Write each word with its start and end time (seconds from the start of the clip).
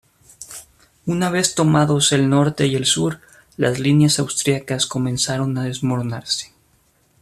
Una 1.05 1.29
vez 1.29 1.53
tomados 1.53 2.11
el 2.11 2.27
norte 2.27 2.65
y 2.65 2.75
el 2.75 2.87
sur, 2.87 3.19
las 3.55 3.77
líneas 3.77 4.17
austriacas 4.17 4.87
comenzaron 4.87 5.55
a 5.59 5.65
desmoronarse. 5.65 6.55